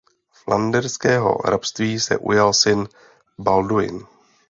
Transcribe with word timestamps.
Flanderského 0.31 1.37
hrabství 1.45 1.99
se 1.99 2.17
ujal 2.17 2.53
syn 2.53 2.87
Balduin. 3.39 4.05